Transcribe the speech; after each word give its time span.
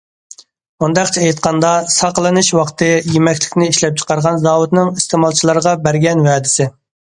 مۇنداقچە 0.83 1.25
ئېيتقاندا،‹‹ 1.25 1.73
ساقلىنىش 1.97 2.49
ۋاقتى›› 2.61 2.89
يېمەكلىكنى 3.17 3.69
ئىشلەپچىقارغان 3.75 4.43
زاۋۇتنىڭ 4.49 4.93
ئىستېمالچىلارغا 4.97 5.77
بەرگەن 5.87 6.27
ۋەدىسى. 6.33 6.71